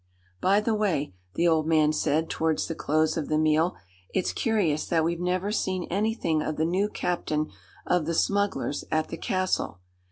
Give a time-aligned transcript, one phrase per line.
[0.41, 3.75] "By the way," the old man said towards the close of the meal,
[4.15, 7.51] "it's curious that we've never seen anything of the new captain
[7.85, 9.79] of the smugglers at the castle.